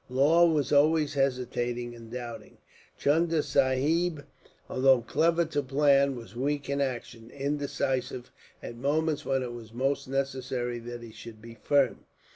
[0.09, 2.57] Law was always hesitating and doubting.
[2.97, 4.23] Chunda Sahib,
[4.67, 8.31] although clever to plan, was weak in action; indecisive,
[8.63, 12.05] at moments when it was most necessary that he should be firm.